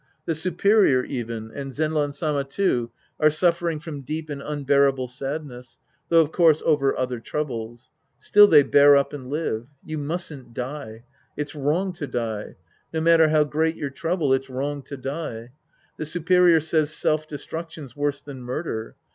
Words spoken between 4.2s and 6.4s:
and unbearable sadness, though, of